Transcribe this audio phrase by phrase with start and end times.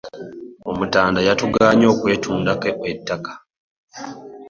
[0.69, 3.33] Omutanda yatugaana okwetundako ettaka.